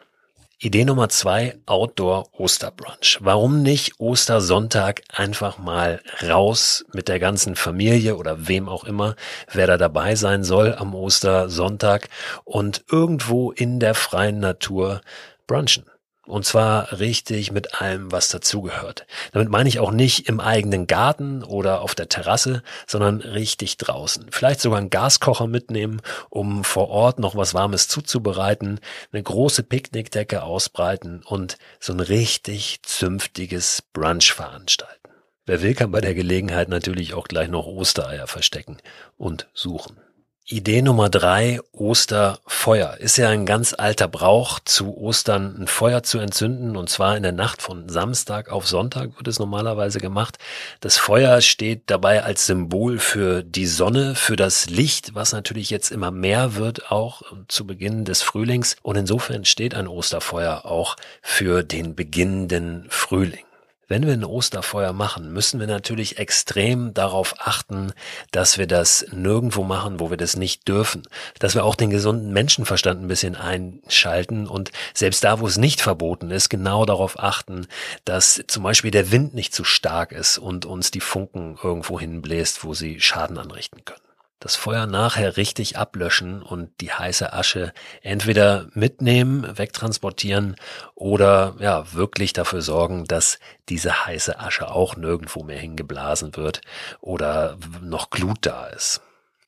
Idee 0.58 0.84
Nummer 0.84 1.08
zwei, 1.08 1.58
Outdoor 1.66 2.28
Osterbrunch. 2.38 3.18
Warum 3.20 3.62
nicht 3.62 3.98
Ostersonntag 3.98 5.02
einfach 5.08 5.58
mal 5.58 6.00
raus 6.22 6.84
mit 6.92 7.08
der 7.08 7.18
ganzen 7.18 7.56
Familie 7.56 8.16
oder 8.16 8.46
wem 8.46 8.68
auch 8.68 8.84
immer, 8.84 9.16
wer 9.50 9.66
da 9.66 9.76
dabei 9.76 10.14
sein 10.14 10.44
soll 10.44 10.74
am 10.74 10.94
Ostersonntag 10.94 12.08
und 12.44 12.84
irgendwo 12.88 13.50
in 13.50 13.80
der 13.80 13.94
freien 13.96 14.38
Natur 14.38 15.00
brunchen. 15.48 15.91
Und 16.26 16.46
zwar 16.46 17.00
richtig 17.00 17.50
mit 17.50 17.80
allem, 17.80 18.12
was 18.12 18.28
dazugehört. 18.28 19.06
Damit 19.32 19.48
meine 19.48 19.68
ich 19.68 19.80
auch 19.80 19.90
nicht 19.90 20.28
im 20.28 20.38
eigenen 20.38 20.86
Garten 20.86 21.42
oder 21.42 21.80
auf 21.80 21.96
der 21.96 22.08
Terrasse, 22.08 22.62
sondern 22.86 23.20
richtig 23.20 23.76
draußen. 23.76 24.26
Vielleicht 24.30 24.60
sogar 24.60 24.78
einen 24.78 24.90
Gaskocher 24.90 25.48
mitnehmen, 25.48 26.00
um 26.30 26.62
vor 26.62 26.90
Ort 26.90 27.18
noch 27.18 27.34
was 27.34 27.54
Warmes 27.54 27.88
zuzubereiten, 27.88 28.78
eine 29.12 29.22
große 29.22 29.64
Picknickdecke 29.64 30.44
ausbreiten 30.44 31.22
und 31.24 31.58
so 31.80 31.92
ein 31.92 32.00
richtig 32.00 32.82
zünftiges 32.82 33.82
Brunch 33.92 34.32
veranstalten. 34.32 35.10
Wer 35.44 35.60
will, 35.60 35.74
kann 35.74 35.90
bei 35.90 36.00
der 36.00 36.14
Gelegenheit 36.14 36.68
natürlich 36.68 37.14
auch 37.14 37.26
gleich 37.26 37.48
noch 37.48 37.66
Ostereier 37.66 38.28
verstecken 38.28 38.78
und 39.18 39.48
suchen. 39.54 39.96
Idee 40.44 40.82
Nummer 40.82 41.08
drei, 41.08 41.60
Osterfeuer. 41.70 42.96
Ist 42.98 43.16
ja 43.16 43.28
ein 43.28 43.46
ganz 43.46 43.74
alter 43.78 44.08
Brauch, 44.08 44.58
zu 44.58 44.96
Ostern 44.96 45.56
ein 45.56 45.66
Feuer 45.68 46.02
zu 46.02 46.18
entzünden. 46.18 46.76
Und 46.76 46.90
zwar 46.90 47.16
in 47.16 47.22
der 47.22 47.30
Nacht 47.30 47.62
von 47.62 47.88
Samstag 47.88 48.50
auf 48.50 48.66
Sonntag 48.66 49.16
wird 49.16 49.28
es 49.28 49.38
normalerweise 49.38 50.00
gemacht. 50.00 50.38
Das 50.80 50.98
Feuer 50.98 51.40
steht 51.42 51.84
dabei 51.86 52.24
als 52.24 52.46
Symbol 52.46 52.98
für 52.98 53.44
die 53.44 53.66
Sonne, 53.66 54.16
für 54.16 54.34
das 54.34 54.68
Licht, 54.68 55.14
was 55.14 55.32
natürlich 55.32 55.70
jetzt 55.70 55.92
immer 55.92 56.10
mehr 56.10 56.56
wird, 56.56 56.90
auch 56.90 57.22
zu 57.46 57.64
Beginn 57.64 58.04
des 58.04 58.22
Frühlings. 58.22 58.74
Und 58.82 58.96
insofern 58.96 59.44
steht 59.44 59.76
ein 59.76 59.86
Osterfeuer 59.86 60.66
auch 60.66 60.96
für 61.22 61.62
den 61.62 61.94
beginnenden 61.94 62.86
Frühling. 62.88 63.44
Wenn 63.88 64.06
wir 64.06 64.12
ein 64.12 64.24
Osterfeuer 64.24 64.92
machen, 64.92 65.32
müssen 65.32 65.60
wir 65.60 65.66
natürlich 65.66 66.18
extrem 66.18 66.94
darauf 66.94 67.34
achten, 67.38 67.92
dass 68.30 68.56
wir 68.56 68.66
das 68.66 69.04
nirgendwo 69.12 69.64
machen, 69.64 70.00
wo 70.00 70.10
wir 70.10 70.16
das 70.16 70.36
nicht 70.36 70.68
dürfen. 70.68 71.02
Dass 71.40 71.54
wir 71.54 71.64
auch 71.64 71.74
den 71.74 71.90
gesunden 71.90 72.32
Menschenverstand 72.32 73.02
ein 73.02 73.08
bisschen 73.08 73.34
einschalten 73.34 74.46
und 74.46 74.70
selbst 74.94 75.24
da, 75.24 75.40
wo 75.40 75.46
es 75.46 75.56
nicht 75.56 75.80
verboten 75.80 76.30
ist, 76.30 76.48
genau 76.48 76.84
darauf 76.86 77.18
achten, 77.18 77.66
dass 78.04 78.42
zum 78.46 78.62
Beispiel 78.62 78.92
der 78.92 79.10
Wind 79.10 79.34
nicht 79.34 79.54
zu 79.54 79.64
stark 79.64 80.12
ist 80.12 80.38
und 80.38 80.64
uns 80.64 80.90
die 80.90 81.00
Funken 81.00 81.58
irgendwo 81.62 81.98
hinbläst, 81.98 82.64
wo 82.64 82.74
sie 82.74 83.00
Schaden 83.00 83.36
anrichten 83.36 83.84
können 83.84 84.11
das 84.42 84.56
Feuer 84.56 84.86
nachher 84.86 85.36
richtig 85.36 85.78
ablöschen 85.78 86.42
und 86.42 86.80
die 86.80 86.92
heiße 86.92 87.32
Asche 87.32 87.72
entweder 88.02 88.66
mitnehmen, 88.74 89.46
wegtransportieren 89.56 90.56
oder 90.96 91.54
ja, 91.60 91.92
wirklich 91.92 92.32
dafür 92.32 92.60
sorgen, 92.60 93.04
dass 93.04 93.38
diese 93.68 94.04
heiße 94.04 94.40
Asche 94.40 94.68
auch 94.68 94.96
nirgendwo 94.96 95.44
mehr 95.44 95.60
hingeblasen 95.60 96.36
wird 96.36 96.60
oder 97.00 97.56
noch 97.80 98.10
Glut 98.10 98.38
da 98.42 98.66
ist. 98.66 99.00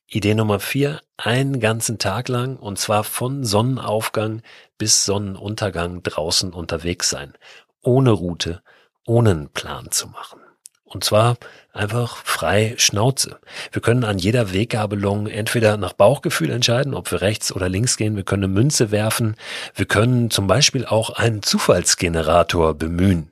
Idee 0.07 0.33
Nummer 0.33 0.61
vier, 0.61 1.01
einen 1.17 1.59
ganzen 1.59 1.99
Tag 1.99 2.29
lang 2.29 2.55
und 2.55 2.79
zwar 2.79 3.03
von 3.03 3.43
Sonnenaufgang 3.43 4.43
bis 4.77 5.03
Sonnenuntergang 5.03 6.03
draußen 6.03 6.53
unterwegs 6.53 7.09
sein, 7.09 7.33
ohne 7.81 8.11
Route, 8.11 8.61
ohne 9.05 9.31
einen 9.31 9.49
Plan 9.49 9.91
zu 9.91 10.07
machen. 10.07 10.44
Und 10.85 11.03
zwar 11.03 11.37
einfach 11.73 12.17
frei 12.23 12.75
Schnauze. 12.77 13.39
Wir 13.71 13.81
können 13.81 14.03
an 14.03 14.17
jeder 14.17 14.53
Weggabelung 14.53 15.27
entweder 15.27 15.77
nach 15.77 15.93
Bauchgefühl 15.93 16.51
entscheiden, 16.51 16.93
ob 16.93 17.11
wir 17.11 17.21
rechts 17.21 17.51
oder 17.51 17.67
links 17.67 17.97
gehen. 17.97 18.15
Wir 18.15 18.23
können 18.23 18.45
eine 18.45 18.53
Münze 18.53 18.91
werfen. 18.91 19.35
Wir 19.73 19.85
können 19.85 20.29
zum 20.29 20.47
Beispiel 20.47 20.85
auch 20.85 21.09
einen 21.09 21.41
Zufallsgenerator 21.41 22.75
bemühen. 22.75 23.31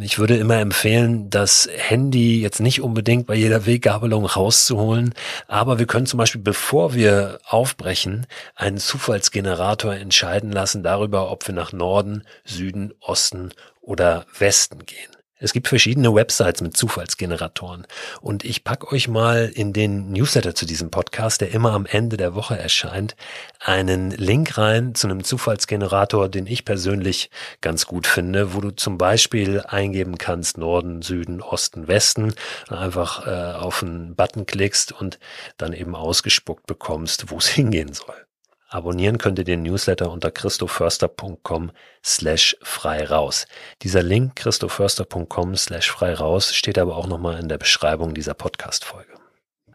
Ich 0.00 0.18
würde 0.18 0.36
immer 0.36 0.58
empfehlen, 0.58 1.28
das 1.28 1.68
Handy 1.76 2.40
jetzt 2.40 2.60
nicht 2.60 2.80
unbedingt 2.80 3.26
bei 3.26 3.34
jeder 3.34 3.66
Weggabelung 3.66 4.24
rauszuholen, 4.24 5.14
aber 5.46 5.78
wir 5.78 5.86
können 5.86 6.06
zum 6.06 6.18
Beispiel, 6.18 6.40
bevor 6.40 6.94
wir 6.94 7.40
aufbrechen, 7.44 8.26
einen 8.54 8.78
Zufallsgenerator 8.78 9.94
entscheiden 9.94 10.50
lassen 10.50 10.82
darüber, 10.82 11.30
ob 11.30 11.46
wir 11.46 11.54
nach 11.54 11.72
Norden, 11.72 12.24
Süden, 12.44 12.94
Osten 13.00 13.50
oder 13.82 14.24
Westen 14.38 14.86
gehen. 14.86 15.15
Es 15.38 15.52
gibt 15.52 15.68
verschiedene 15.68 16.14
Websites 16.14 16.62
mit 16.62 16.78
Zufallsgeneratoren 16.78 17.86
und 18.22 18.42
ich 18.42 18.64
pack 18.64 18.90
euch 18.90 19.06
mal 19.06 19.50
in 19.52 19.74
den 19.74 20.10
Newsletter 20.10 20.54
zu 20.54 20.64
diesem 20.64 20.90
Podcast, 20.90 21.42
der 21.42 21.50
immer 21.50 21.72
am 21.72 21.84
Ende 21.84 22.16
der 22.16 22.34
Woche 22.34 22.58
erscheint, 22.58 23.16
einen 23.60 24.12
Link 24.12 24.56
rein 24.56 24.94
zu 24.94 25.06
einem 25.06 25.24
Zufallsgenerator, 25.24 26.30
den 26.30 26.46
ich 26.46 26.64
persönlich 26.64 27.30
ganz 27.60 27.84
gut 27.84 28.06
finde, 28.06 28.54
wo 28.54 28.62
du 28.62 28.70
zum 28.70 28.96
Beispiel 28.96 29.60
eingeben 29.60 30.16
kannst 30.16 30.56
Norden, 30.56 31.02
Süden, 31.02 31.42
Osten, 31.42 31.86
Westen, 31.86 32.34
einfach 32.70 33.26
äh, 33.26 33.58
auf 33.58 33.82
einen 33.82 34.14
Button 34.14 34.46
klickst 34.46 34.92
und 34.92 35.18
dann 35.58 35.74
eben 35.74 35.94
ausgespuckt 35.94 36.66
bekommst, 36.66 37.30
wo 37.30 37.36
es 37.36 37.46
hingehen 37.56 37.92
soll. 37.92 38.25
Abonnieren 38.68 39.18
könnt 39.18 39.38
ihr 39.38 39.44
den 39.44 39.62
Newsletter 39.62 40.10
unter 40.10 40.32
christoförster.com 40.32 41.70
slash 42.04 42.56
frei 42.62 43.04
raus. 43.04 43.46
Dieser 43.82 44.02
Link 44.02 44.34
christoförster.com 44.36 45.56
slash 45.56 45.90
frei 45.90 46.14
raus 46.14 46.52
steht 46.52 46.76
aber 46.78 46.96
auch 46.96 47.06
nochmal 47.06 47.38
in 47.38 47.48
der 47.48 47.58
Beschreibung 47.58 48.12
dieser 48.12 48.34
Podcast-Folge. 48.34 49.12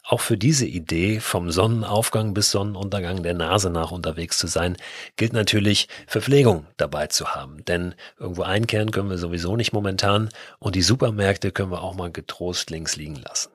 Auch 0.04 0.20
für 0.20 0.38
diese 0.38 0.66
Idee, 0.66 1.22
vom 1.22 1.52
Sonnenaufgang 1.52 2.34
bis 2.34 2.52
Sonnenuntergang 2.52 3.24
der 3.24 3.34
Nase 3.34 3.70
nach 3.70 3.92
unterwegs 3.92 4.38
zu 4.38 4.48
sein, 4.48 4.76
gilt 5.16 5.32
natürlich 5.32 5.88
Verpflegung 6.06 6.66
dabei 6.76 7.08
zu 7.08 7.34
haben. 7.34 7.64
Denn 7.64 7.96
irgendwo 8.20 8.42
einkehren 8.42 8.92
können 8.92 9.10
wir 9.10 9.18
sowieso 9.18 9.56
nicht 9.56 9.72
momentan 9.72 10.28
und 10.60 10.76
die 10.76 10.82
Supermärkte 10.82 11.52
können 11.52 11.72
wir 11.72 11.82
auch 11.82 11.96
mal 11.96 12.12
getrost 12.12 12.72
links 12.72 12.98
liegen 12.98 13.16
lassen. 13.16 13.51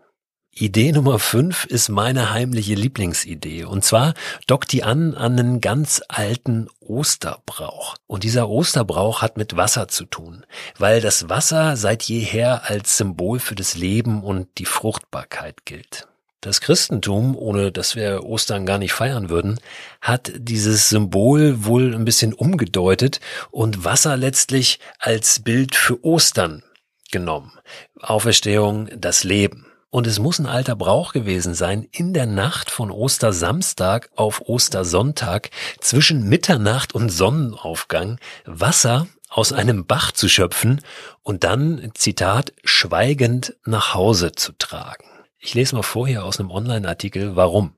Idee 0.58 0.92
Nummer 0.92 1.18
5 1.18 1.66
ist 1.66 1.90
meine 1.90 2.30
heimliche 2.30 2.74
Lieblingsidee. 2.74 3.64
Und 3.64 3.84
zwar 3.84 4.14
dockt 4.46 4.72
die 4.72 4.84
an 4.84 5.14
an 5.14 5.38
einen 5.38 5.60
ganz 5.60 6.00
alten 6.08 6.68
Osterbrauch. 6.80 7.96
Und 8.06 8.24
dieser 8.24 8.48
Osterbrauch 8.48 9.20
hat 9.20 9.36
mit 9.36 9.58
Wasser 9.58 9.88
zu 9.88 10.06
tun, 10.06 10.46
weil 10.78 11.02
das 11.02 11.28
Wasser 11.28 11.76
seit 11.76 12.04
jeher 12.04 12.70
als 12.70 12.96
Symbol 12.96 13.38
für 13.38 13.54
das 13.54 13.74
Leben 13.76 14.22
und 14.22 14.48
die 14.56 14.64
Fruchtbarkeit 14.64 15.66
gilt. 15.66 16.08
Das 16.40 16.62
Christentum, 16.62 17.36
ohne 17.36 17.70
dass 17.70 17.94
wir 17.94 18.24
Ostern 18.24 18.64
gar 18.64 18.78
nicht 18.78 18.94
feiern 18.94 19.28
würden, 19.28 19.60
hat 20.00 20.32
dieses 20.36 20.88
Symbol 20.88 21.66
wohl 21.66 21.94
ein 21.94 22.06
bisschen 22.06 22.32
umgedeutet 22.32 23.20
und 23.50 23.84
Wasser 23.84 24.16
letztlich 24.16 24.80
als 25.00 25.40
Bild 25.40 25.74
für 25.74 26.02
Ostern 26.02 26.62
genommen. 27.10 27.52
Auferstehung, 28.00 28.88
das 28.96 29.22
Leben. 29.22 29.66
Und 29.90 30.06
es 30.06 30.18
muss 30.18 30.38
ein 30.38 30.46
alter 30.46 30.76
Brauch 30.76 31.12
gewesen 31.12 31.54
sein, 31.54 31.86
in 31.92 32.12
der 32.12 32.26
Nacht 32.26 32.70
von 32.70 32.90
Ostersamstag 32.90 34.10
auf 34.16 34.42
Ostersonntag 34.42 35.50
zwischen 35.80 36.28
Mitternacht 36.28 36.94
und 36.94 37.08
Sonnenaufgang 37.10 38.18
Wasser 38.44 39.06
aus 39.28 39.52
einem 39.52 39.86
Bach 39.86 40.12
zu 40.12 40.28
schöpfen 40.28 40.80
und 41.22 41.44
dann, 41.44 41.92
Zitat, 41.94 42.52
schweigend 42.64 43.54
nach 43.64 43.94
Hause 43.94 44.32
zu 44.32 44.52
tragen. 44.52 45.04
Ich 45.38 45.54
lese 45.54 45.76
mal 45.76 45.82
vorher 45.82 46.24
aus 46.24 46.40
einem 46.40 46.50
Online-Artikel, 46.50 47.36
warum. 47.36 47.74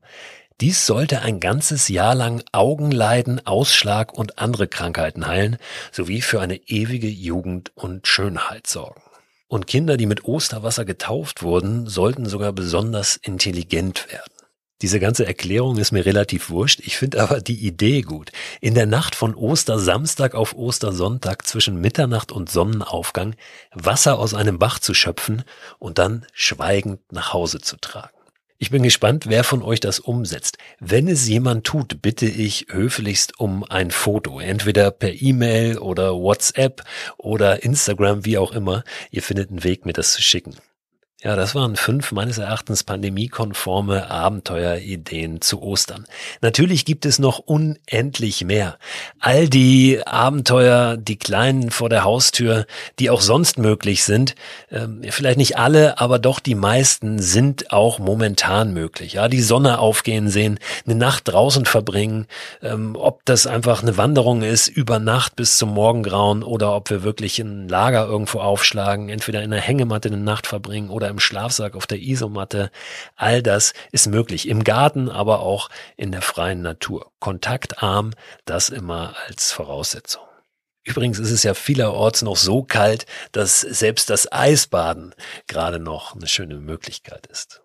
Dies 0.61 0.85
sollte 0.85 1.21
ein 1.21 1.39
ganzes 1.39 1.87
Jahr 1.87 2.15
lang 2.15 2.43
Augenleiden, 2.51 3.45
Ausschlag 3.45 4.13
und 4.13 4.39
andere 4.39 4.67
Krankheiten 4.67 5.27
heilen, 5.27 5.57
sowie 5.91 6.21
für 6.21 6.41
eine 6.41 6.57
ewige 6.67 7.07
Jugend 7.07 7.71
und 7.75 8.07
Schönheit 8.07 8.67
sorgen. 8.67 9.01
Und 9.49 9.65
Kinder, 9.65 9.97
die 9.97 10.05
mit 10.05 10.25
Osterwasser 10.25 10.85
getauft 10.85 11.41
wurden, 11.41 11.87
sollten 11.87 12.27
sogar 12.27 12.53
besonders 12.53 13.15
intelligent 13.17 14.07
werden. 14.11 14.31
Diese 14.83 14.99
ganze 14.99 15.25
Erklärung 15.25 15.77
ist 15.77 15.91
mir 15.91 16.05
relativ 16.05 16.51
wurscht. 16.51 16.79
Ich 16.81 16.97
finde 16.97 17.21
aber 17.21 17.41
die 17.41 17.65
Idee 17.65 18.01
gut. 18.01 18.31
In 18.61 18.75
der 18.75 18.85
Nacht 18.85 19.15
von 19.15 19.33
Ostersamstag 19.35 20.35
auf 20.35 20.55
Ostersonntag 20.55 21.45
zwischen 21.47 21.81
Mitternacht 21.81 22.31
und 22.31 22.49
Sonnenaufgang 22.49 23.35
Wasser 23.73 24.19
aus 24.19 24.35
einem 24.35 24.59
Bach 24.59 24.77
zu 24.79 24.93
schöpfen 24.93 25.43
und 25.79 25.97
dann 25.97 26.25
schweigend 26.31 27.11
nach 27.11 27.33
Hause 27.33 27.59
zu 27.59 27.75
tragen. 27.75 28.18
Ich 28.61 28.71
bin 28.71 28.83
gespannt, 28.83 29.27
wer 29.29 29.45
von 29.45 29.63
euch 29.63 29.79
das 29.79 29.99
umsetzt. 29.99 30.57
Wenn 30.81 31.07
es 31.07 31.29
jemand 31.29 31.65
tut, 31.65 32.01
bitte 32.01 32.25
ich 32.25 32.67
höflichst 32.69 33.39
um 33.39 33.63
ein 33.63 33.89
Foto, 33.89 34.41
entweder 34.41 34.91
per 34.91 35.13
E-Mail 35.13 35.77
oder 35.77 36.13
WhatsApp 36.15 36.83
oder 37.15 37.63
Instagram, 37.63 38.25
wie 38.25 38.37
auch 38.37 38.51
immer. 38.51 38.83
Ihr 39.11 39.23
findet 39.23 39.49
einen 39.49 39.63
Weg, 39.63 39.85
mir 39.85 39.93
das 39.93 40.11
zu 40.11 40.21
schicken. 40.21 40.55
Ja, 41.21 41.35
das 41.35 41.53
waren 41.53 41.75
fünf 41.75 42.13
meines 42.13 42.37
Erachtens 42.37 42.85
pandemiekonforme 42.85 44.09
Abenteuerideen 44.09 45.41
zu 45.41 45.61
Ostern. 45.61 46.05
Natürlich 46.39 46.85
gibt 46.85 47.05
es 47.05 47.19
noch 47.19 47.39
unendlich 47.39 48.45
mehr. 48.45 48.77
All 49.19 49.49
die 49.49 50.01
Abenteuer, 50.07 50.95
die 50.95 51.19
kleinen 51.19 51.71
vor 51.71 51.89
der 51.89 52.05
Haustür, 52.05 52.65
die 52.99 53.09
auch 53.09 53.19
sonst 53.19 53.57
möglich 53.57 54.05
sind, 54.05 54.35
äh, 54.69 54.87
vielleicht 55.11 55.39
nicht 55.39 55.57
alle, 55.57 55.99
aber 55.99 56.19
doch 56.19 56.39
die 56.39 56.55
meisten 56.55 57.19
sind 57.19 57.73
auch 57.73 57.99
momentan 57.99 58.71
möglich. 58.71 59.11
Ja, 59.11 59.27
die 59.27 59.41
Sonne 59.41 59.79
aufgehen 59.79 60.29
sehen, 60.29 60.57
eine 60.85 60.95
Nacht 60.95 61.27
draußen 61.27 61.65
verbringen, 61.65 62.27
ähm, 62.61 62.95
ob 62.97 63.25
das 63.25 63.45
einfach 63.45 63.81
eine 63.81 63.97
Wanderung 63.97 64.41
ist 64.41 64.69
über 64.69 64.99
Nacht 64.99 65.35
bis 65.35 65.57
zum 65.57 65.73
Morgengrauen 65.73 66.43
oder 66.43 66.73
ob 66.73 66.89
wir 66.89 67.03
wirklich 67.03 67.39
ein 67.39 67.67
Lager 67.67 68.07
irgendwo 68.07 68.39
aufschlagen, 68.39 69.09
entweder 69.09 69.43
in 69.43 69.51
der 69.51 69.59
Hängematte 69.59 70.07
eine 70.07 70.15
Nacht 70.15 70.47
verbringen 70.47 70.89
oder 70.89 71.08
im 71.09 71.19
Schlafsack, 71.19 71.75
auf 71.75 71.87
der 71.87 71.99
Isomatte. 71.99 72.71
All 73.15 73.41
das 73.41 73.73
ist 73.91 74.07
möglich. 74.07 74.47
Im 74.47 74.63
Garten, 74.63 75.09
aber 75.09 75.39
auch 75.39 75.69
in 75.97 76.11
der 76.11 76.21
freien 76.21 76.61
Natur. 76.61 77.11
Kontaktarm, 77.19 78.11
das 78.45 78.69
immer 78.69 79.15
als 79.27 79.51
Voraussetzung. 79.51 80.23
Übrigens 80.83 81.19
ist 81.19 81.31
es 81.31 81.43
ja 81.43 81.53
vielerorts 81.53 82.21
noch 82.21 82.37
so 82.37 82.63
kalt, 82.63 83.05
dass 83.31 83.61
selbst 83.61 84.09
das 84.09 84.31
Eisbaden 84.31 85.13
gerade 85.47 85.79
noch 85.79 86.15
eine 86.15 86.27
schöne 86.27 86.55
Möglichkeit 86.55 87.27
ist. 87.27 87.61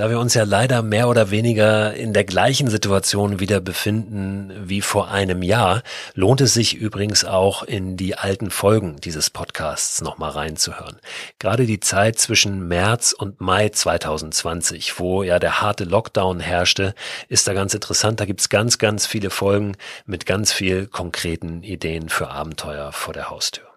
Da 0.00 0.08
wir 0.08 0.18
uns 0.18 0.32
ja 0.32 0.44
leider 0.44 0.80
mehr 0.80 1.10
oder 1.10 1.30
weniger 1.30 1.92
in 1.92 2.14
der 2.14 2.24
gleichen 2.24 2.70
Situation 2.70 3.38
wieder 3.38 3.60
befinden 3.60 4.50
wie 4.64 4.80
vor 4.80 5.10
einem 5.10 5.42
Jahr, 5.42 5.82
lohnt 6.14 6.40
es 6.40 6.54
sich 6.54 6.74
übrigens 6.74 7.26
auch 7.26 7.62
in 7.62 7.98
die 7.98 8.16
alten 8.16 8.50
Folgen 8.50 8.96
dieses 9.04 9.28
Podcasts 9.28 10.00
nochmal 10.00 10.30
reinzuhören. 10.30 10.96
Gerade 11.38 11.66
die 11.66 11.80
Zeit 11.80 12.18
zwischen 12.18 12.66
März 12.66 13.12
und 13.12 13.42
Mai 13.42 13.68
2020, 13.68 14.98
wo 14.98 15.22
ja 15.22 15.38
der 15.38 15.60
harte 15.60 15.84
Lockdown 15.84 16.40
herrschte, 16.40 16.94
ist 17.28 17.46
da 17.46 17.52
ganz 17.52 17.74
interessant. 17.74 18.20
Da 18.20 18.24
gibt's 18.24 18.48
ganz, 18.48 18.78
ganz 18.78 19.04
viele 19.06 19.28
Folgen 19.28 19.76
mit 20.06 20.24
ganz 20.24 20.50
viel 20.50 20.86
konkreten 20.86 21.62
Ideen 21.62 22.08
für 22.08 22.30
Abenteuer 22.30 22.92
vor 22.92 23.12
der 23.12 23.28
Haustür. 23.28 23.69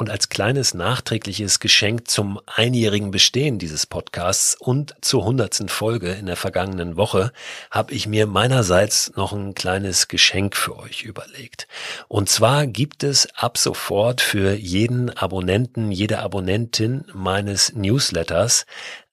Und 0.00 0.08
als 0.08 0.30
kleines 0.30 0.72
nachträgliches 0.72 1.60
Geschenk 1.60 2.08
zum 2.08 2.40
einjährigen 2.46 3.10
Bestehen 3.10 3.58
dieses 3.58 3.84
Podcasts 3.84 4.54
und 4.58 4.94
zur 5.02 5.26
hundertsten 5.26 5.68
Folge 5.68 6.12
in 6.12 6.24
der 6.24 6.36
vergangenen 6.36 6.96
Woche 6.96 7.32
habe 7.70 7.92
ich 7.92 8.06
mir 8.06 8.26
meinerseits 8.26 9.14
noch 9.14 9.34
ein 9.34 9.52
kleines 9.52 10.08
Geschenk 10.08 10.56
für 10.56 10.78
euch 10.78 11.02
überlegt. 11.02 11.68
Und 12.08 12.30
zwar 12.30 12.66
gibt 12.66 13.04
es 13.04 13.28
ab 13.34 13.58
sofort 13.58 14.22
für 14.22 14.54
jeden 14.54 15.10
Abonnenten, 15.10 15.92
jede 15.92 16.20
Abonnentin 16.20 17.04
meines 17.12 17.74
Newsletters 17.74 18.64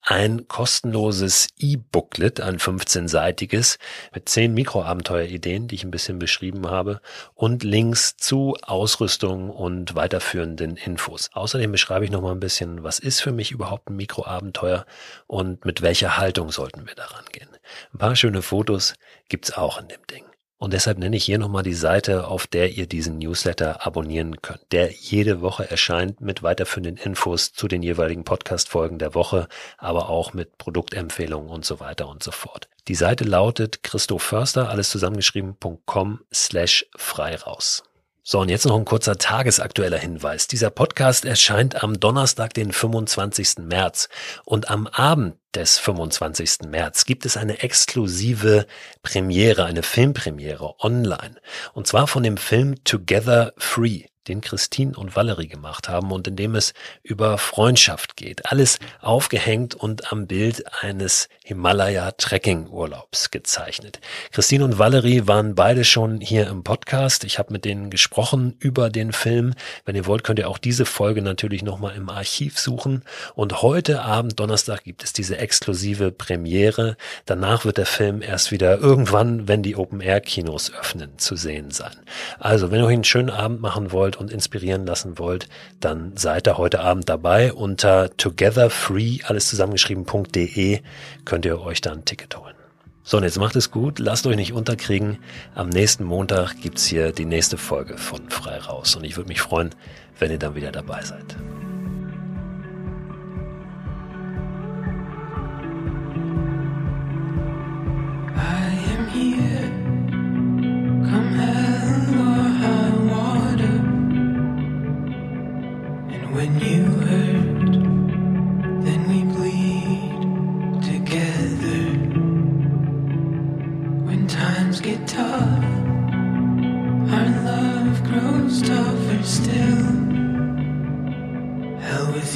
ein 0.01 0.47
kostenloses 0.47 1.49
E-Booklet, 1.57 2.39
ein 2.39 2.59
15-seitiges 2.59 3.77
mit 4.13 4.29
10 4.29 4.53
Mikroabenteuerideen, 4.53 5.67
die 5.67 5.75
ich 5.75 5.83
ein 5.83 5.91
bisschen 5.91 6.19
beschrieben 6.19 6.67
habe 6.67 7.01
und 7.33 7.63
Links 7.63 8.15
zu 8.15 8.55
Ausrüstung 8.61 9.49
und 9.49 9.95
weiterführenden 9.95 10.77
Infos. 10.77 11.29
Außerdem 11.33 11.71
beschreibe 11.71 12.05
ich 12.05 12.11
noch 12.11 12.21
mal 12.21 12.31
ein 12.31 12.39
bisschen, 12.39 12.83
was 12.83 12.99
ist 12.99 13.21
für 13.21 13.31
mich 13.31 13.51
überhaupt 13.51 13.89
ein 13.89 13.97
Mikroabenteuer 13.97 14.85
und 15.27 15.65
mit 15.65 15.81
welcher 15.81 16.17
Haltung 16.17 16.51
sollten 16.51 16.87
wir 16.87 16.95
daran 16.95 17.25
gehen. 17.31 17.49
Ein 17.93 17.97
paar 17.97 18.15
schöne 18.15 18.41
Fotos 18.41 18.93
gibt's 19.27 19.51
auch 19.51 19.79
in 19.79 19.89
dem 19.89 20.05
Ding. 20.09 20.23
Und 20.59 20.73
deshalb 20.73 20.97
nenne 20.97 21.15
ich 21.15 21.25
hier 21.25 21.37
nochmal 21.37 21.61
die 21.61 21.73
Seite, 21.73 22.27
auf 22.27 22.47
der 22.47 22.71
ihr 22.71 22.87
diesen 22.87 23.19
Newsletter 23.19 23.85
abonnieren 23.85 24.41
könnt, 24.41 24.71
der 24.71 24.91
jede 24.91 25.41
Woche 25.41 25.69
erscheint 25.69 26.19
mit 26.19 26.41
weiterführenden 26.41 26.97
Infos 26.97 27.53
zu 27.53 27.67
den 27.67 27.83
jeweiligen 27.83 28.23
Podcast-Folgen 28.23 28.97
der 28.97 29.13
Woche, 29.13 29.47
aber 29.77 30.09
auch 30.09 30.33
mit 30.33 30.57
Produktempfehlungen 30.57 31.49
und 31.49 31.63
so 31.63 31.79
weiter 31.79 32.07
und 32.07 32.23
so 32.23 32.31
fort. 32.31 32.69
Die 32.87 32.95
Seite 32.95 33.23
lautet 33.23 33.83
christoförster, 33.83 34.69
alles 34.69 34.89
zusammengeschrieben.com 34.89 36.21
slash 36.33 36.87
frei 36.95 37.35
raus. 37.35 37.83
So, 38.29 38.41
und 38.41 38.49
jetzt 38.49 38.65
noch 38.65 38.75
ein 38.75 38.83
kurzer 38.83 39.17
tagesaktueller 39.17 39.97
Hinweis. 39.97 40.47
Dieser 40.47 40.69
Podcast 40.69 41.23
erscheint 41.23 41.81
am 41.81 41.97
Donnerstag, 41.97 42.53
den 42.53 42.73
25. 42.73 43.59
März. 43.59 44.09
Und 44.43 44.69
am 44.69 44.85
Abend 44.87 45.37
des 45.55 45.79
25. 45.79 46.67
März 46.67 47.05
gibt 47.05 47.25
es 47.25 47.37
eine 47.37 47.63
exklusive 47.63 48.67
Premiere, 49.01 49.63
eine 49.63 49.81
Filmpremiere 49.81 50.75
online. 50.81 51.37
Und 51.71 51.87
zwar 51.87 52.05
von 52.05 52.21
dem 52.21 52.35
Film 52.35 52.83
Together 52.83 53.53
Free 53.55 54.07
den 54.27 54.41
Christine 54.41 54.93
und 54.95 55.15
Valerie 55.15 55.47
gemacht 55.47 55.89
haben 55.89 56.11
und 56.11 56.27
in 56.27 56.35
dem 56.35 56.55
es 56.55 56.73
über 57.03 57.37
Freundschaft 57.37 58.15
geht. 58.15 58.51
Alles 58.51 58.79
aufgehängt 59.01 59.75
und 59.75 60.11
am 60.11 60.27
Bild 60.27 60.63
eines 60.81 61.29
Himalaya-Trekking-Urlaubs 61.45 63.31
gezeichnet. 63.31 63.99
Christine 64.31 64.65
und 64.65 64.79
Valerie 64.79 65.27
waren 65.27 65.55
beide 65.55 65.83
schon 65.83 66.19
hier 66.19 66.47
im 66.47 66.63
Podcast. 66.63 67.23
Ich 67.23 67.39
habe 67.39 67.53
mit 67.53 67.65
denen 67.65 67.89
gesprochen 67.89 68.55
über 68.59 68.89
den 68.89 69.13
Film. 69.13 69.53
Wenn 69.85 69.95
ihr 69.95 70.05
wollt, 70.05 70.23
könnt 70.23 70.39
ihr 70.39 70.49
auch 70.49 70.57
diese 70.57 70.85
Folge 70.85 71.21
natürlich 71.21 71.63
nochmal 71.63 71.95
im 71.95 72.09
Archiv 72.09 72.59
suchen. 72.59 73.03
Und 73.35 73.61
heute 73.61 74.01
Abend, 74.01 74.39
Donnerstag, 74.39 74.83
gibt 74.83 75.03
es 75.03 75.13
diese 75.13 75.37
exklusive 75.37 76.11
Premiere. 76.11 76.97
Danach 77.25 77.65
wird 77.65 77.77
der 77.77 77.85
Film 77.85 78.21
erst 78.21 78.51
wieder 78.51 78.77
irgendwann, 78.79 79.47
wenn 79.47 79.63
die 79.63 79.75
Open-Air-Kinos 79.75 80.73
öffnen, 80.73 81.17
zu 81.17 81.35
sehen 81.35 81.71
sein. 81.71 81.95
Also, 82.39 82.71
wenn 82.71 82.79
ihr 82.79 82.85
euch 82.85 82.93
einen 82.93 83.03
schönen 83.03 83.29
Abend 83.29 83.61
machen 83.61 83.91
wollt 83.91 84.16
und 84.17 84.31
inspirieren 84.31 84.85
lassen 84.85 85.17
wollt, 85.17 85.47
dann 85.79 86.15
seid 86.15 86.47
ihr 86.47 86.57
heute 86.57 86.81
Abend 86.81 87.09
dabei. 87.09 87.53
Unter 87.53 88.15
togetherfree, 88.17 89.19
alles 89.23 89.47
zusammengeschrieben.de 89.49 90.81
könnt 91.25 91.45
ihr 91.45 91.61
euch 91.61 91.81
dann 91.81 91.99
ein 91.99 92.05
Ticket 92.05 92.37
holen. 92.37 92.55
So, 93.03 93.17
und 93.17 93.23
jetzt 93.23 93.39
macht 93.39 93.55
es 93.55 93.71
gut, 93.71 93.99
lasst 93.99 94.27
euch 94.27 94.35
nicht 94.35 94.51
unterkriegen. 94.51 95.19
Am 95.55 95.69
nächsten 95.69 96.03
Montag 96.03 96.59
gibt's 96.61 96.85
hier 96.85 97.13
die 97.13 97.23
nächste 97.23 97.57
Folge 97.57 97.97
von 97.97 98.29
Frei 98.29 98.57
Raus. 98.57 98.97
Und 98.97 99.05
ich 99.05 99.15
würde 99.15 99.29
mich 99.29 99.39
freuen, 99.39 99.73
wenn 100.19 100.29
ihr 100.29 100.39
dann 100.39 100.55
wieder 100.55 100.73
dabei 100.73 101.01
seid. 101.03 101.37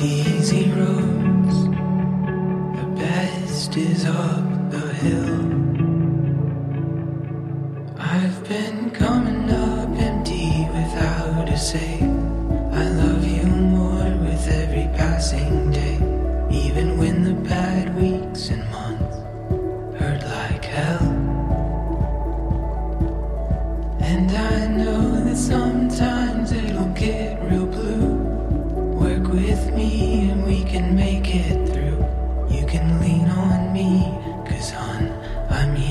Easy 0.01 0.69
roads. 0.71 1.65
The 2.77 2.87
best 2.95 3.75
is 3.75 4.05
up 4.05 4.71
the 4.71 4.93
hill. 4.93 5.80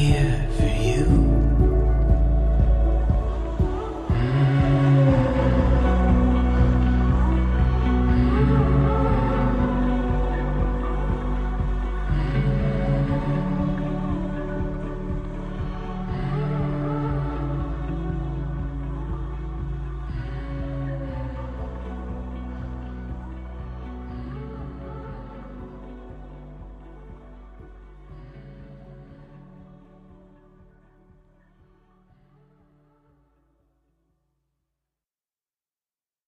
here. 0.00 0.29